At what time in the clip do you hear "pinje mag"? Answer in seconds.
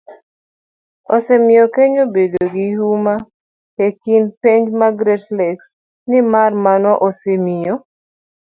4.41-4.93